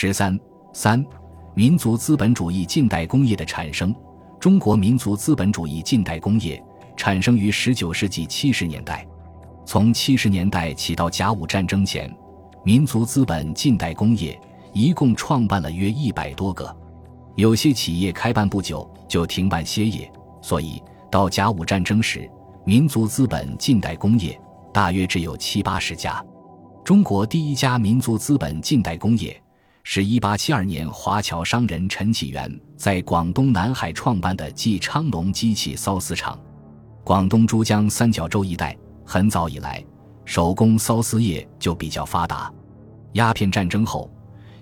[0.00, 0.38] 十三
[0.72, 1.04] 三，
[1.54, 3.92] 民族资本主义近代工业的产生。
[4.38, 6.62] 中国民族资本主义近代工业
[6.96, 9.04] 产生于十九世纪七十年代，
[9.66, 12.08] 从七十年代起到甲午战争前，
[12.64, 14.40] 民族资本近代工业
[14.72, 16.72] 一共创办了约一百多个，
[17.34, 20.08] 有些企业开办不久就停办歇业，
[20.40, 20.80] 所以
[21.10, 22.30] 到甲午战争时，
[22.64, 24.40] 民族资本近代工业
[24.72, 26.24] 大约只有七八十家。
[26.84, 29.36] 中国第一家民族资本近代工业。
[29.90, 36.38] 是一八七二年，华侨商人陈启元在广东南海创办的纪昌隆机器缫丝厂。
[37.02, 39.82] 广东珠江三角洲一带很早以来，
[40.26, 42.52] 手工缫丝业就比较发达。
[43.12, 44.10] 鸦片战争后，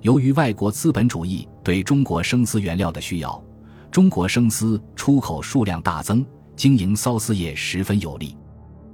[0.00, 3.42] 由于外国资本主义对中国生丝原料的需要，
[3.90, 8.36] 中国生丝出口数量大增，经营缫丝业十分有利。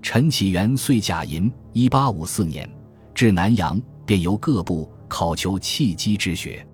[0.01, 2.67] 陈启元遂甲寅一八五四年
[3.15, 4.91] 至南洋，便由各部。
[5.13, 6.67] 考求契机之学，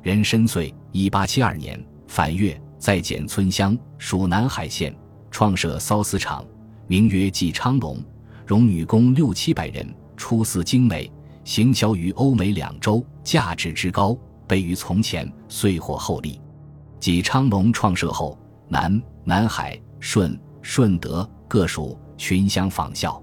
[0.00, 4.94] 人申岁一八七二年返粤，在简村乡属南海县
[5.28, 6.46] 创设缫丝厂，
[6.86, 8.00] 名曰纪昌隆，
[8.46, 11.10] 容女工六七百人，出丝精美，
[11.42, 14.16] 行销于欧美两洲，价值之高，
[14.46, 16.40] 倍于从前，遂获厚利。
[17.00, 18.38] 纪昌隆创设后，
[18.68, 23.20] 南南海、顺顺德各属群乡仿效。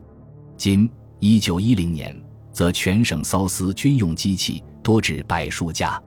[0.57, 0.89] 今
[1.21, 2.26] 一九一零年。
[2.57, 6.01] 则全省缫丝军用机器多至百数架。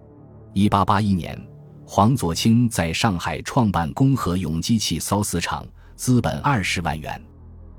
[0.52, 1.40] 一八八一年，
[1.86, 7.22] 黄佐清在上海创办公和永机器缫丝厂，资本二十万元。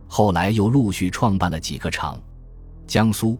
[0.07, 2.17] 后来又陆续创办了几个厂。
[2.87, 3.37] 江苏、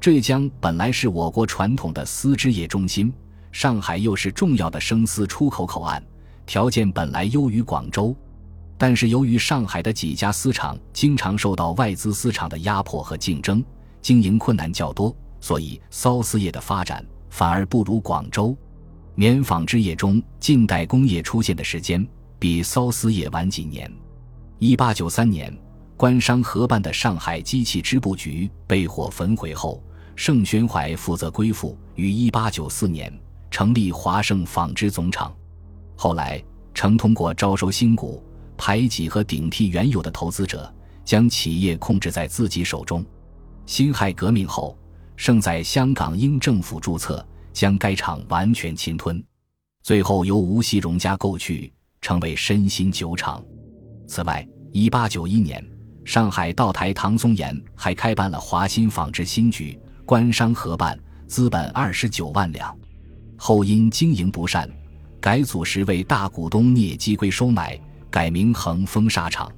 [0.00, 3.14] 浙江本来是我国传统的丝织业中心，
[3.52, 6.04] 上海又是重要的生丝出口口岸，
[6.44, 8.12] 条件本来优于广州。
[8.76, 13.64] 但是由于上海的几家丝厂经常受到外资丝厂的压迫和竞争。
[14.02, 18.54] 经营困难较多，所以缫丝业的发展反而不如广州。
[19.14, 22.06] 棉纺织业中，近代工业出现的时间
[22.38, 23.90] 比缫丝业晚几年。
[24.58, 25.56] 一八九三年，
[25.96, 29.82] 官商合办的上海机器织布局被火焚毁后，
[30.16, 33.12] 盛宣怀负责归附，于一八九四年
[33.50, 35.32] 成立华盛纺织总厂。
[35.94, 36.42] 后来，
[36.74, 38.22] 曾通过招收新股、
[38.56, 40.72] 排挤和顶替原有的投资者，
[41.04, 43.04] 将企业控制在自己手中。
[43.64, 44.76] 辛亥革命后，
[45.16, 49.22] 盛在香港英政府注册，将该厂完全侵吞，
[49.82, 53.42] 最后由吴锡荣家购去，成为申鑫酒厂。
[54.06, 55.70] 此外，1891年，
[56.04, 62.76] 上海道台唐松岩还开办了华新纺织新局，官商合办，资本二十九万两。
[63.36, 64.68] 后因经营不善，
[65.20, 67.80] 改组时为大股东聂基圭收买，
[68.10, 69.50] 改名恒丰纱厂。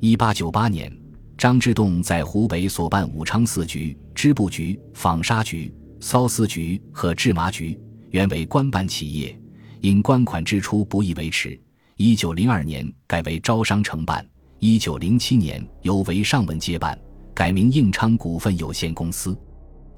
[0.00, 1.01] 1898年。
[1.36, 7.78] 张之洞在湖北所办武昌四局、织布局、纺纱局、缫丝局和制麻局，
[8.10, 9.36] 原为官办企业，
[9.80, 11.58] 因官款支出不易维持，
[11.96, 14.24] 一九零二年改为招商承办，
[14.60, 16.96] 一九零七年由韦尚文接办，
[17.34, 19.36] 改名应昌股份有限公司。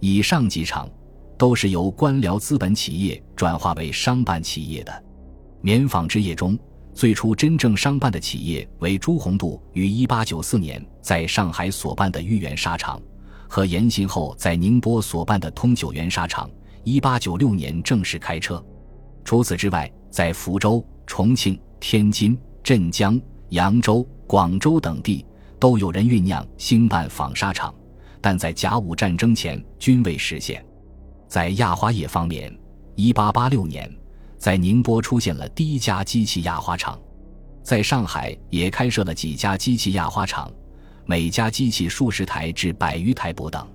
[0.01, 0.89] 以上几场
[1.37, 5.05] 都是由官僚资本企业转化为商办企业的。
[5.61, 6.59] 棉纺织业中。
[6.95, 13.03] 最初真正商办的企业为朱宏度于1894年在上海所办的豫园纱厂，
[13.49, 16.49] 和严行后在宁波所办的通九元纱厂。
[16.85, 18.65] 1896年正式开车。
[19.25, 25.25] 除此之外，在福州、重庆、天津、镇江、扬州、广州等地
[25.59, 27.75] 都有人酝酿兴办纺纱厂，
[28.21, 30.65] 但在甲午战争前均未实现。
[31.27, 32.57] 在压花业方面
[32.97, 34.04] ，1886年。
[34.45, 37.01] 在宁波出现了第一家机器压花厂，
[37.63, 40.53] 在上海也开设了几家机器压花厂，
[41.07, 43.67] 每家机器数十台至百余台不等。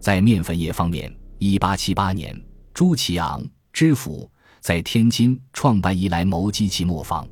[0.00, 2.34] 在面粉业方面，一八七八年，
[2.72, 4.26] 朱其昂、知府
[4.60, 7.28] 在天津创办宜来谋机器磨坊，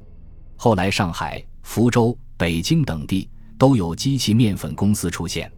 [0.55, 3.27] 后来上海、福州、北京等地
[3.57, 5.51] 都有机器面粉公司出现。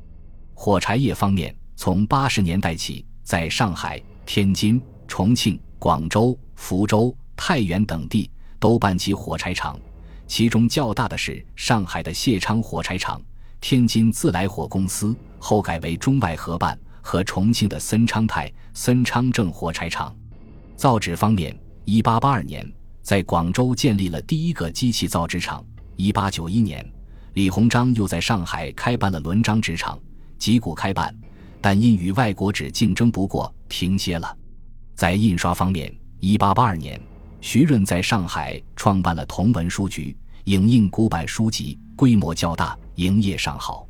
[0.55, 5.61] 火柴业方面，从八十年代起，在上海、天津、重庆。
[5.81, 8.29] 广州、福州、太原等地
[8.59, 9.79] 都办起火柴厂，
[10.27, 13.23] 其中较大的是上海的谢昌火柴厂，
[13.61, 20.15] 天津自来火公司后改为中外合办，和重庆的森昌泰、森昌正火柴厂。
[20.77, 22.71] 造纸方面，一八八二年
[23.03, 25.65] 在广州建立了第一个机器造纸厂。
[25.97, 26.85] 一八九一年，
[27.35, 29.99] 李鸿章又在上海开办了伦章纸厂，
[30.39, 31.17] 几股开办，
[31.63, 34.37] 但因与外国纸竞争不过，停歇了。
[34.97, 37.01] 在印刷方面，一八八二年，
[37.41, 43.87] 徐润在上海创办了同文书局，影印古版书籍，规模较大，营业尚好。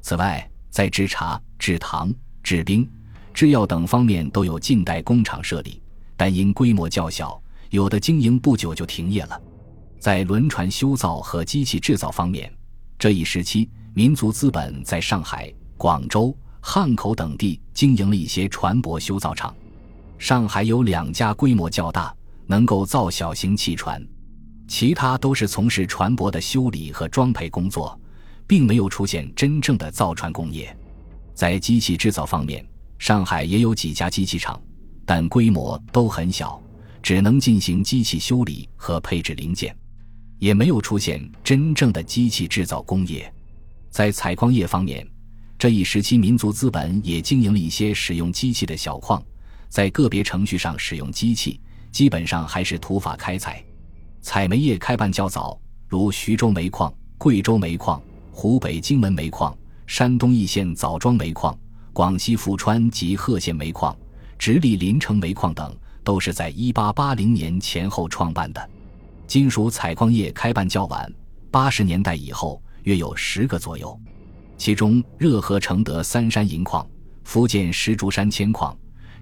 [0.00, 2.88] 此外，在制茶、制糖、制冰、
[3.32, 5.82] 制药等方面都有近代工厂设立，
[6.16, 9.40] 但因规模较小，有的经营不久就停业了。
[9.98, 12.52] 在轮船修造和机器制造方面，
[12.96, 19.52] 这一时期民族资本在上海、广州、汉口等地经营了一些船舶修造厂。
[20.24, 22.10] 上海有两家规模较大，
[22.46, 24.02] 能够造小型汽船，
[24.66, 28.00] 其他都是从事船舶的修理和装配工作，
[28.46, 30.74] 并没有出现真正的造船工业。
[31.34, 32.66] 在机器制造方面，
[32.98, 34.58] 上海也有几家机器厂，
[35.04, 36.58] 但规模都很小，
[37.02, 39.76] 只能进行机器修理和配置零件，
[40.38, 43.30] 也没有出现真正的机器制造工业。
[43.90, 45.06] 在采矿业方面，
[45.58, 49.22] 这一时期民族资本也经营了一些使用机器的小矿。
[49.74, 51.60] 在个别程序上使用机器，
[51.90, 53.60] 基本上还是土法开采。
[54.20, 58.00] 采煤业开办较早，如徐州煤矿、贵州煤矿、
[58.30, 59.52] 湖北荆门煤矿、
[59.84, 61.58] 山东易县枣庄煤矿、
[61.92, 63.92] 广西富川及贺县煤矿、
[64.38, 68.70] 直隶临城煤矿等，都是在1880年前后创办的。
[69.26, 71.12] 金属采矿业开办较晚
[71.50, 74.00] ，80年代以后约有十个左右，
[74.56, 76.86] 其中热河承德三山银矿、
[77.24, 78.72] 福建石竹山铅矿。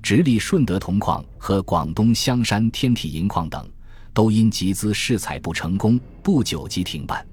[0.02, 3.64] 直隶顺德铜矿和广东香山天体银矿等，
[4.12, 7.24] 都因集资试采不成功，不久即停办。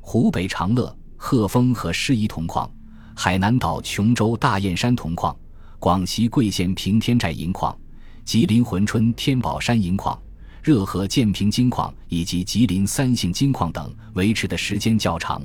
[0.00, 2.68] 湖北长乐、鹤峰和诗仪铜矿，
[3.14, 5.34] 海南岛琼州大雁山铜矿，
[5.78, 7.76] 广西桂县平天寨银矿，
[8.24, 10.20] 吉林珲春天宝山银矿，
[10.60, 15.40] 热河建平金矿以及吉林三信金矿等，维持的时间较长。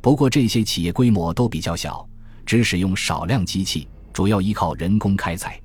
[0.00, 2.04] 不过这些企业规模都比较小，
[2.44, 5.60] 只使用少量机器，主要依靠人工开采。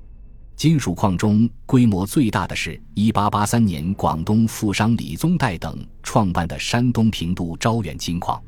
[0.56, 8.42] 金属矿中规模最大的是1883年广东富商李宗岱等创办的山东平度招远金矿。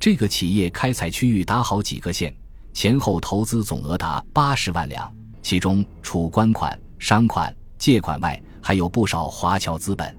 [0.00, 2.34] 这个企业开采区域达好几个县，
[2.72, 5.12] 前后投资总额达八十万两，
[5.42, 10.16] 其中除官款、商款、借款外，还有不少华侨资本。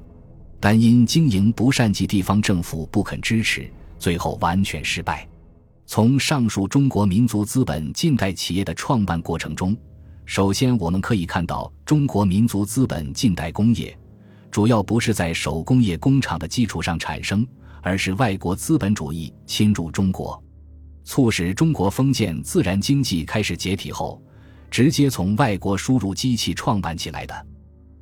[0.60, 5.28] 但因经营不善及地方政府不肯支持，最后完全失败。
[5.88, 9.76] 从上述中国民族资本近代企业的创办过程中。
[10.26, 13.98] 首先，我们可以看到，中国民族资本近代工业
[14.50, 17.46] 主要不是在手工业工厂的基础上产生，
[17.82, 20.42] 而是外国资本主义侵入中国，
[21.04, 24.22] 促使中国封建自然经济开始解体后，
[24.72, 27.48] 直接从外国输入机器创办起来的。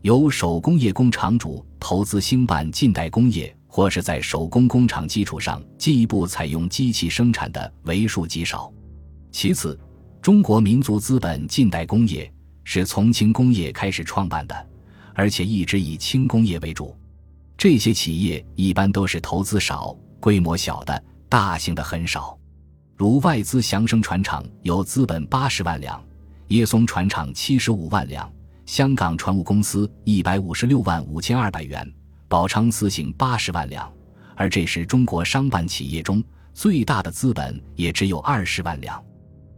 [0.02, 8.72] 由手工业工厂主投资兴办近代工业，或是在手工工厂基础上进一步采用机器生产的为数极少。
[9.32, 9.80] 其次，
[10.22, 12.32] 中国民族资本近代工业
[12.64, 14.70] 是从轻工业开始创办的，
[15.16, 16.96] 而且一直以轻工业为主。
[17.58, 22.38] 这些企业一般都是投资少、规模小的，大型的很少。
[22.96, 26.00] 如外资祥生船厂有资本八十万两，
[26.50, 28.32] 叶松船厂七十五万两，
[28.68, 31.92] 香港船务公司一百五十六万五千二百元，
[32.28, 33.92] 宝昌私行八十万两。
[34.36, 36.24] 而这时中国商办企业中
[36.54, 39.04] 最大的资本，也只有二十万两。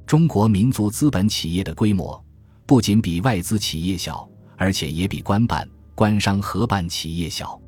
[0.05, 2.23] 中国民族资本企业的规模
[2.65, 4.27] 不仅比外资企业小，
[4.57, 7.59] 而且也比官办、官商合办企业小。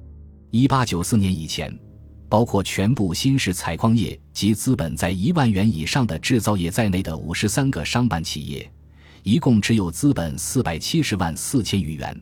[0.51, 1.73] 一八九四年以前，
[2.29, 8.69] 包括全部新式采矿业及资本在一万元以上的制造业在内的五十三个商办企业，
[9.23, 12.21] 一共只有资本四百七十万四千余元，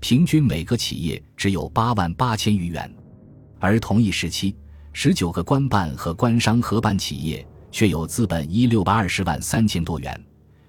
[0.00, 2.90] 平均每个企业只有八万八千余元。
[3.58, 4.56] 而同一时期，
[4.92, 7.46] 十九个官办和官商合办企业。
[7.70, 10.24] 却有资本一六百二十万三千多元，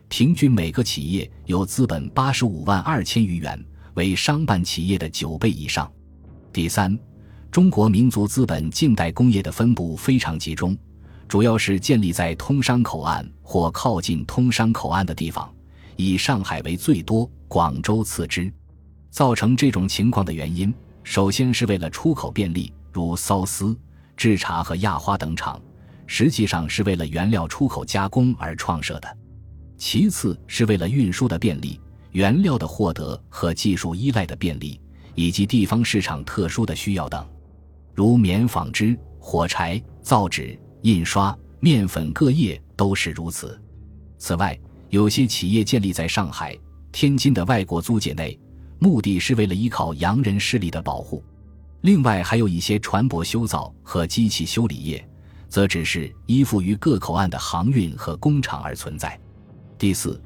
[0.08, 3.64] 平均每个企业有资本八十五万二千余元，
[3.94, 5.92] 为商办企业的九倍以上。
[6.52, 6.98] 第三，
[7.52, 10.78] 中国民族资本近代工业的分布非常集中，
[11.28, 15.52] 主要是建立在通商口岸或靠近通商口岸的地方，
[15.96, 18.52] 以上海为最多，广州次之。
[19.12, 23.78] 造成这种情况的原因，首先是为了出口便利，如缫丝、
[24.16, 25.60] 制茶和压花等厂。
[26.12, 29.18] 实际上是为了原料出口加工而创设的，
[29.78, 31.80] 其次是为了运输的便利、
[32.14, 34.82] 原料的获得和技术依赖的便利，
[35.14, 37.24] 以及地方市场特殊的需要等，
[37.94, 43.62] 如棉纺织、火柴、造纸、印刷、面粉各业都是如此。
[44.18, 46.58] 此外，有些企业建立在上海、
[46.92, 48.38] 天津的外国租界内，
[48.80, 51.24] 目的是为了依靠洋人势力的保护。
[51.82, 55.08] 另外，还有一些船舶修造和机器修理业。
[55.50, 59.20] 则只是依附于各口岸的航运和工厂而存在。
[59.78, 60.22] 第四，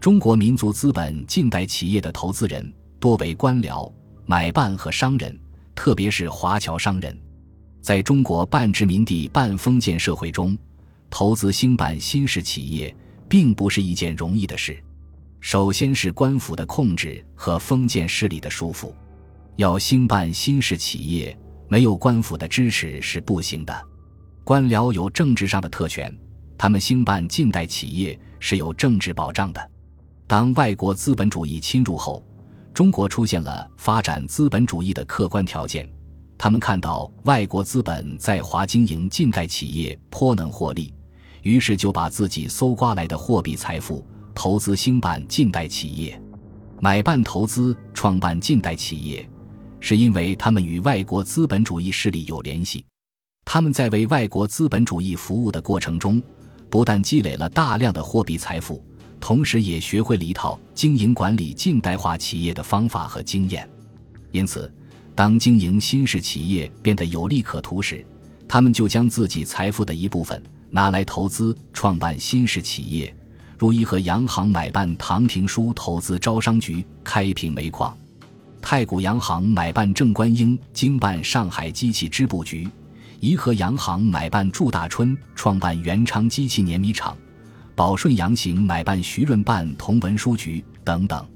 [0.00, 3.92] 中国民族资本近代企业的投资人多为官僚、
[4.24, 5.38] 买办和商人，
[5.74, 7.18] 特别是华侨商人。
[7.80, 10.56] 在中国半殖民地半封建社会中，
[11.10, 12.94] 投资兴办新式企业
[13.28, 14.82] 并不是一件容易的事。
[15.40, 18.92] 首先是官府的控制和封建势力的束缚。
[19.56, 21.36] 要兴办新式企业，
[21.68, 23.86] 没有官府的支持是不行的。
[24.48, 26.10] 官僚有政治上的特权，
[26.56, 29.70] 他们兴办近代企业是有政治保障的。
[30.26, 32.26] 当外国资本主义侵入后，
[32.72, 35.86] 中国出现了发展资本主义的客观条件。
[36.38, 40.94] 他们看到外国资本在华经营近代企业颇能获利，
[41.42, 44.02] 于是就把自己搜刮来的货币财富
[44.34, 46.18] 投资兴办近代企业，
[46.80, 49.28] 买办投资创办近代企业，
[49.78, 52.82] 是因为他们与外国资本主义势力有联系。
[53.50, 56.22] 他们在为外国资本主义服务的过程中，
[56.68, 58.84] 不但积累了大量的货币财富，
[59.18, 63.66] 同时也学会了一套经营管理近代化企业的方法和经验。
[64.32, 64.70] 因此。
[65.14, 68.06] 当经营新式企业变得有利可图时，
[68.46, 70.40] 他们就将自己财富的一部分
[70.70, 73.12] 拿来投资创办新式企业，
[73.56, 77.96] 如一和洋行买办唐廷枢投资招商局开平煤矿，
[78.60, 82.68] 太古洋行买办郑观应经办上海机器织布局，
[83.20, 87.16] 颐和洋行买办祝大春创办元昌机器碾米厂，
[87.74, 91.26] 宝顺洋行买办徐润办同文书局等等。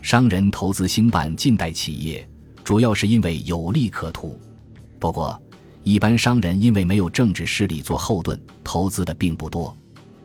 [0.00, 2.26] 商人投资兴办近代企业。
[2.64, 4.38] 主要是因为有利可图，
[4.98, 5.40] 不过，
[5.84, 9.74] 一般商人因为没有政治势力做后盾，投资的并不多。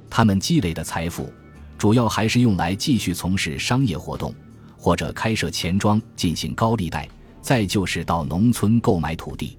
[0.10, 1.32] 他们积累的财富，
[1.78, 4.34] 主要还是用来继续从事商业活动，
[4.78, 7.08] 或者开设钱庄进行高利贷，
[7.42, 9.58] 再就是到农村购买土地。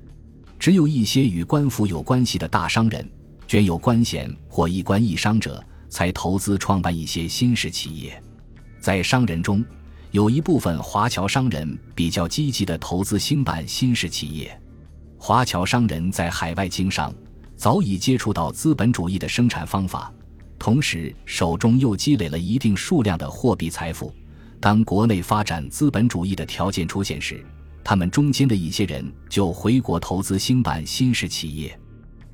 [0.64, 3.06] 只有一些与官府有关系的大商人，
[3.46, 8.18] 捐有官衔或一官一商者，才投资创办一些新式企业。
[8.80, 9.62] 在商人中，
[10.10, 14.58] 有一部分华侨商人比较积极地投资兴办新式企业。
[15.18, 17.14] 华侨商人在海外经商，
[17.56, 20.10] 早已接触到资本主义的生产方法，
[20.58, 24.10] 同时手中又积累了一定数量的货币财富。
[24.60, 27.44] 当国内发展资本主义的条件出现时，
[27.84, 31.78] 他们中间的一些人就回国投资兴办新式企业。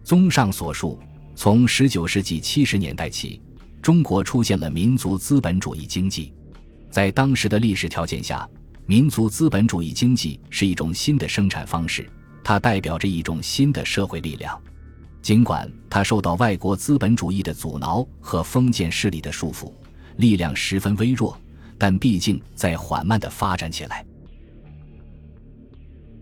[0.04, 0.98] 综上所述，
[1.34, 3.42] 从19世纪70年代起，
[3.82, 6.32] 中国出现了民族资本主义经济。
[6.88, 8.48] 在当时的历史条件下，
[8.86, 12.08] 民族资本主义经济是一种新的生产方式，
[12.44, 14.60] 它代表着一种新的社会力量。
[15.20, 19.72] 尽管它受到外国资本主义的阻挠和封建势力的束缚，
[20.16, 21.38] 力量十分微弱，
[21.76, 24.04] 但毕竟在缓慢地发展起来。